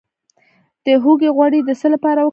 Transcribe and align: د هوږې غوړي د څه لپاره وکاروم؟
د 0.85 0.87
هوږې 1.03 1.29
غوړي 1.35 1.59
د 1.63 1.69
څه 1.79 1.87
لپاره 1.93 2.19
وکاروم؟ 2.21 2.29